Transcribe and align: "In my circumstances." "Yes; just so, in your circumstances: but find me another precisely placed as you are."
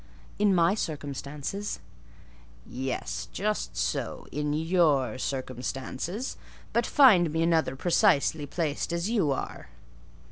"In 0.39 0.55
my 0.55 0.73
circumstances." 0.73 1.79
"Yes; 2.65 3.27
just 3.31 3.77
so, 3.77 4.25
in 4.31 4.51
your 4.51 5.19
circumstances: 5.19 6.37
but 6.73 6.87
find 6.87 7.31
me 7.31 7.43
another 7.43 7.75
precisely 7.75 8.47
placed 8.47 8.91
as 8.91 9.11
you 9.11 9.29
are." 9.31 9.69